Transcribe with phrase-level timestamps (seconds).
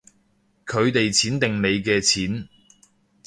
[0.65, 2.47] 佢哋錢定你嘅錢